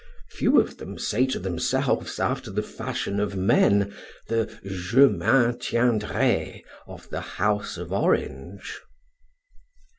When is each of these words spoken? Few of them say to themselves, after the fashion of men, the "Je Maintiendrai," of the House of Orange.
Few 0.31 0.59
of 0.59 0.77
them 0.77 0.97
say 0.97 1.27
to 1.27 1.37
themselves, 1.37 2.19
after 2.19 2.49
the 2.49 2.63
fashion 2.63 3.19
of 3.19 3.35
men, 3.37 3.93
the 4.29 4.47
"Je 4.65 5.05
Maintiendrai," 5.07 6.63
of 6.87 7.07
the 7.11 7.21
House 7.21 7.77
of 7.77 7.93
Orange. 7.93 8.79